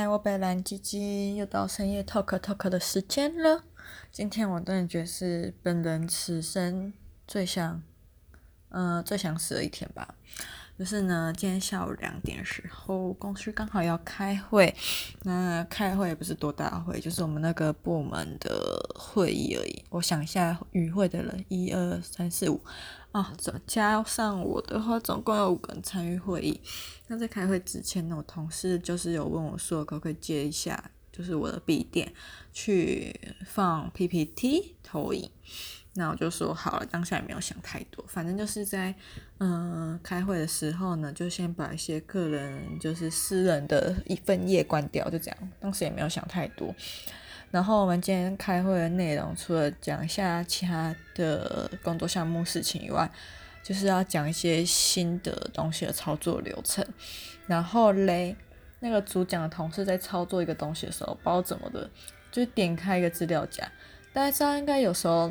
[0.00, 3.62] 嗨，我北兰鸡鸡，又到深夜 talk talk 的时间了。
[4.10, 6.90] 今天我真的觉得是本人此生
[7.28, 7.82] 最想，
[8.70, 10.14] 呃，最想死的一天吧。
[10.78, 14.74] 就是呢，今天下午两点时候，公司刚好要开会。
[15.24, 19.84] 那开会也不是多大会，就是我们那个部门的会议而已。
[19.90, 22.58] 我想一下，与会的人一二三四五
[23.12, 23.32] 啊，
[23.66, 26.60] 加上我的话，总共有五个人参与会议。
[27.08, 32.12] 那在开会之前呢，我同事就是有问我说，可不可以借一下，就是我的笔电
[32.52, 33.12] 去
[33.44, 35.28] 放 PPT 投影。
[35.94, 38.94] 那我就说好了，当下也没有想太多，反正就是在
[39.38, 46.72] 嗯、开会的时候呢，就先把一些个人就是私人的一份页关掉，就这样，当时也没有想太多。
[47.50, 53.10] 然后我们今天开会的内容，除了讲一下其他的工作项目事情以外，
[53.62, 56.86] 就是要讲一些新的东西的操作流程。
[57.46, 58.36] 然后嘞，
[58.80, 61.90] 那个主讲的同事在操作一个东西的时候，不知道怎么的，
[62.30, 63.70] 就点开一个资料夹，
[64.12, 65.30] 大家知道应该有时候。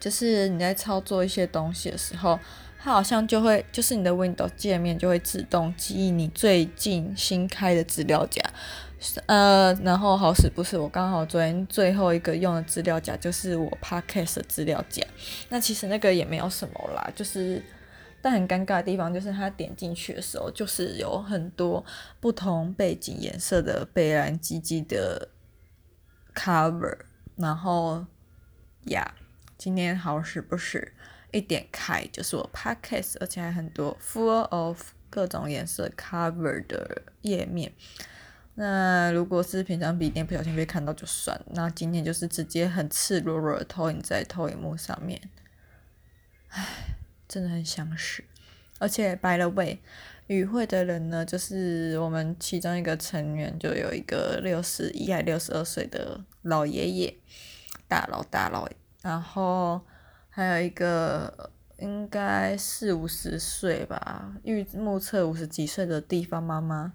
[0.00, 2.38] 就是你在操作一些东西的时候，
[2.78, 8.40] 它好像就会，就是你的 Windows 界面就会自动记忆你最近新开的资料夹，
[9.26, 15.06] 呃，然后好死不死，我刚好昨天最后一个用的资料夹就是我 Podcast 的资料夹。
[15.48, 17.62] 那其实那个也没有什么啦，就是
[18.20, 21.84] 但很尴尬的地方就是它点进去的时候，就是有很多
[22.20, 25.28] 不同背景颜色的北兰鸡鸡的
[26.34, 26.98] cover，
[27.36, 28.04] 然后
[28.86, 29.14] 呀。
[29.60, 30.92] 今天好死不死，
[31.32, 37.72] 一点开就是我 podcast，而且还很多 full of 各种颜色 cover 的页面。
[38.60, 45.20] 那如果是平常笔电不小心被看到就算，那今天就是直接很赤裸裸的投影在投影幕上面。
[46.48, 46.96] 唉，
[47.28, 48.24] 真的很想死。
[48.80, 49.78] 而且 by the way，
[50.26, 57.16] 与会的人呢，就是我们其中一个成员，就有一个六十一还六十二岁的老爷爷，
[57.86, 58.68] 大老大老。
[59.02, 59.80] 然后
[60.30, 66.94] 还有一个应该四五十岁吧，预目测五十几岁的地方妈妈。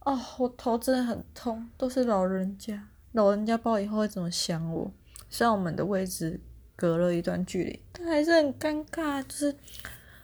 [0.00, 4.92] 哦，我头真的很痛，都是老人家，老人家不知道以后会怎么想我。
[5.28, 6.40] 虽然我们的位置
[6.76, 9.22] 隔了一段距离，但还是很尴尬。
[9.22, 9.54] 就是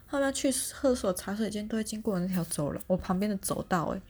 [0.08, 4.02] 他们要去厕所、茶水间都会经过那条走廊，我旁边的走道诶。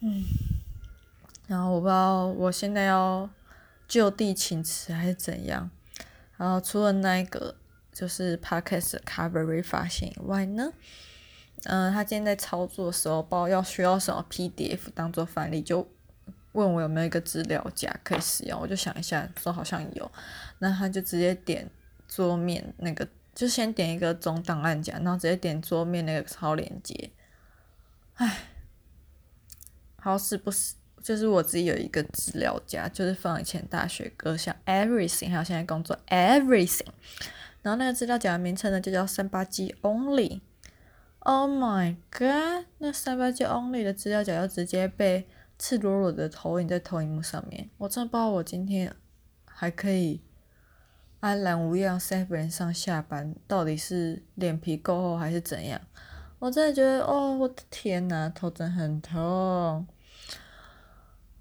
[0.00, 0.22] 嗯，
[1.46, 3.28] 然后我不知道我现在要。
[3.88, 5.70] 就地请辞还是怎样？
[6.36, 7.56] 然后除了那一个
[7.90, 10.74] 就是 Podcast Cover 发现以外呢，
[11.64, 15.86] 嗯、他今天在操作的时候，包要需要什么 PDF 当做范例，就
[16.52, 18.60] 问我有没有一个资料夹可以使用。
[18.60, 20.10] 我就想一下，说好像有，
[20.60, 21.68] 那他就直接点
[22.06, 27.10] 桌面那个，就先点一个总档案夹，然后直接点桌面那个超链接。
[28.14, 28.44] 唉，
[29.96, 30.76] 好死不死。
[31.00, 36.88] 就是我自己有一个资料夹，就是放以前大学歌，像 Everything，还有现在工作 Everything。
[37.62, 40.40] 然后那个资料夹的名称呢，就叫三八 G Only。
[41.20, 42.66] Oh my god！
[42.78, 48.94] 那三八鸡 Only 的资料夹要直接被赤裸裸的投影在投影幕上面，我真的不知道我今天
[49.44, 50.22] 还可以
[51.20, 55.80] 安然无恙 Seven 上下班，到底是脸皮够厚还是怎样？
[56.38, 59.86] 我真的觉得，哦，我的天呐，头真很痛。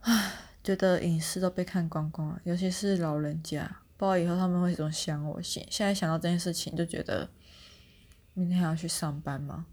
[0.02, 0.32] 唉，
[0.64, 3.64] 觉得隐私都被看光光了，尤其是老人家，
[3.96, 5.40] 不知道以后他们会怎么想我。
[5.40, 7.30] 现现在想到这件事情，就觉得
[8.38, 9.66] 明天还要去上班吗？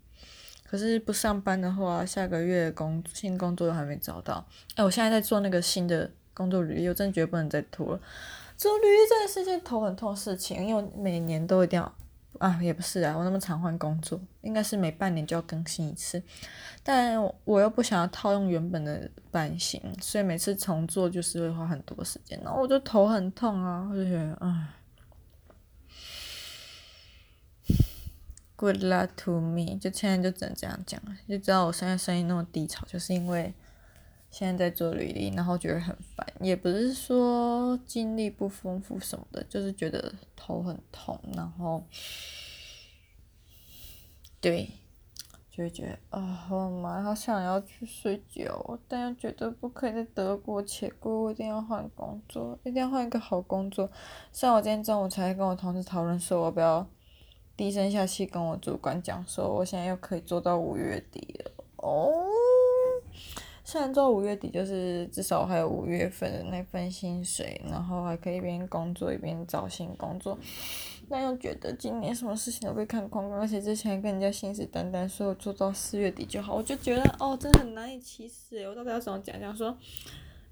[0.64, 4.44] 可是不上班的话，下个月工新工作又还没找到。
[4.74, 8.00] 哎，我现在在做那个新的工作履历，我真的觉得不能再拖了。
[8.56, 11.94] 做履历真的是件头很痛的事情，因为我每年都一定要。
[12.40, 16.20] 啊，也不是啊，我那么常换工作，应该是每半年就要更新一次，
[16.82, 24.66] 但我又不想要套用原本的版型，所以每次重做就是会花很多时间，然后我就头很痛啊，我就觉得唉
[28.56, 33.54] ，Good luck to me，就现在就只能这样讲了，就知道我现在声音那么低潮，就是因为。
[34.30, 41.84] 现在在做履历，然后觉得很烦，也不是说经历不丰富什么的，就是觉得头很痛，然后
[44.40, 44.68] 对，
[45.52, 53.88] 就会觉得啊，我妈好想要去睡觉，但又觉得不可以再得过且过，我一定要换工作，一定要换一个好工作。
[54.32, 56.84] 像我今天中午才跟我同事讨论说，我不要
[57.56, 62.12] 低声下气跟我主管讲说，我现在又可以做到五月底了哦。
[63.66, 70.38] 虽然做五月底就是至少还有五月份的那份薪水，然后还可以一边工作一边找新工作，
[71.08, 79.74] 但又觉得今年什么事情都被看光，而且之前跟人家信誓旦旦说我做到四月底就好，我就觉得哦，真的很难以启齿，我到底要怎么讲讲说，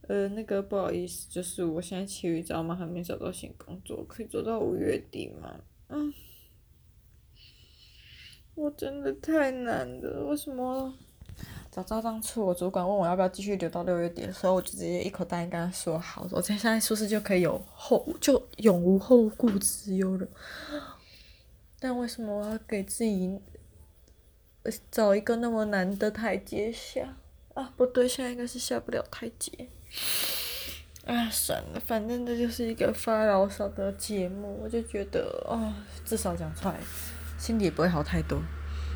[0.09, 5.55] 呃，那个不好意思，就是我现在其余找嘛还没找到新工作，可以做到五月底吗？
[5.91, 6.11] 嗯，
[8.55, 10.93] 我真的太难了，为什么？
[11.71, 20.27] 早知道当初我主管问我要不要继续留到六月底的时候，我就直接一口答应跟他说好，我现在是不是就可以有后就永无后顾之忧了？
[21.81, 23.41] 但为什么我要给自己
[24.91, 27.17] 找一个那么难的台阶下？
[27.55, 29.51] 啊，不对，现在应该是下不了台阶。
[31.07, 35.73] 啊，算了，反正这就是一个发牢骚的节目，我就觉得哦，
[36.05, 36.79] 至少讲出来，
[37.43, 38.41] 心里也不会好太多。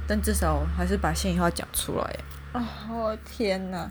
[0.07, 2.17] 但至少还是把心里话讲出来。
[2.53, 3.91] 啊、我天呐，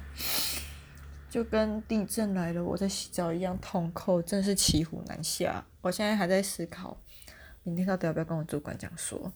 [1.30, 5.66] 就跟地震来了我在洗澡一样痛苦，真是骑虎难下。
[5.82, 6.98] 我现在还在思考，
[7.64, 9.30] 明天到底要不要跟我主管讲说，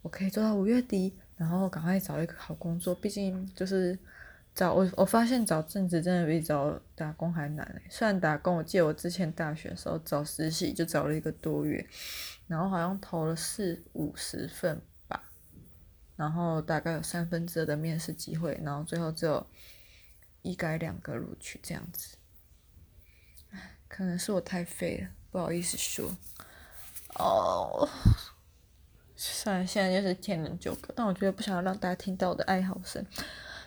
[0.00, 2.94] 我可以做到五月底，然后赶快找一个好工作。
[2.94, 3.98] 毕竟就是
[4.54, 7.82] 找我，我发现找正职真的比找打工还难。
[7.90, 11.84] 虽然打工，我记得我之前大学的时候找实习就找了一个多月，
[12.46, 15.24] 然后好像投了四五十份吧。
[16.14, 19.44] 然后大概有三分之二的面试机会，然后最后只有
[20.42, 22.16] 一改两个录取这样子。
[23.88, 26.16] 可能是我太废了，不好意思说。
[27.16, 27.88] 哦，
[29.16, 33.04] 算了，现在就是天人纠葛，但我觉得不想要让大家听到我的哀嚎声。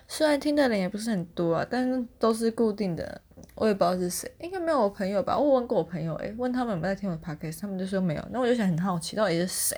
[0.07, 3.21] 虽然听的人也不是很多啊，但是都是固定的，
[3.55, 5.37] 我也不知道是谁，应该没有我朋友吧？
[5.37, 8.27] 我问过我朋友，诶，问他们有没有在听我的 podcast，他们就说没有。
[8.31, 9.77] 那我就想很好奇，到底是谁？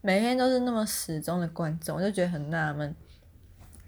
[0.00, 2.94] 每天都是那么始终的观众，我就觉得很纳闷。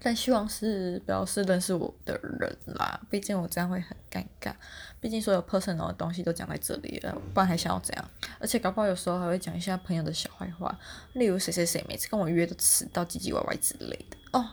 [0.01, 4.53] 但希望是不要是认识我的人啦，毕竟我这样会很尴尬。
[4.99, 8.09] 毕竟所有 personal 的东西都讲在这里了，不然还想要怎样？
[8.39, 10.77] 而且搞不好有时候还会讲一下朋友的小坏话，
[11.13, 14.17] 例如谁谁谁每次跟我约都迟到、唧唧歪歪之类的。
[14.33, 14.47] 哦，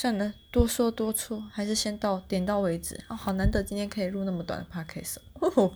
[0.00, 3.00] 算了，多说多错，还是先到点到为止。
[3.08, 5.74] 哦，好难得今天可以录那么短的 podcast 哦。